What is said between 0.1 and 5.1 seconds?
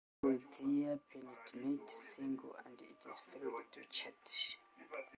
It was their penultimate single and it failed to chart.